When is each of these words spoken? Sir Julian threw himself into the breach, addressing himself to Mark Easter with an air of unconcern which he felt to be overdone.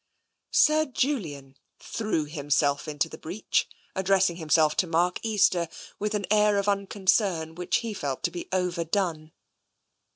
Sir 0.49 0.87
Julian 0.87 1.57
threw 1.77 2.25
himself 2.25 2.87
into 2.87 3.07
the 3.07 3.19
breach, 3.19 3.67
addressing 3.95 4.37
himself 4.37 4.75
to 4.77 4.87
Mark 4.87 5.19
Easter 5.21 5.67
with 5.99 6.15
an 6.15 6.25
air 6.31 6.57
of 6.57 6.67
unconcern 6.67 7.53
which 7.53 7.77
he 7.85 7.93
felt 7.93 8.23
to 8.23 8.31
be 8.31 8.47
overdone. 8.51 9.31